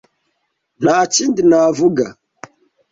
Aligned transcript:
Nta 0.81 0.97
kindi 1.13 1.41
navuga. 1.49 2.05